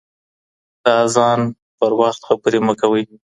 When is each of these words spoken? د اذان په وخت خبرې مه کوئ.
د 0.83 0.85
اذان 1.03 1.39
په 1.77 1.85
وخت 1.99 2.21
خبرې 2.27 2.59
مه 2.65 2.73
کوئ. 2.81 3.03